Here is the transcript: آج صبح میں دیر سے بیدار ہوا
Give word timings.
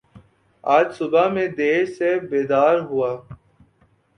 آج 0.63 0.85
صبح 0.97 1.27
میں 1.33 1.47
دیر 1.57 1.85
سے 1.97 2.09
بیدار 2.29 2.75
ہوا 2.79 3.11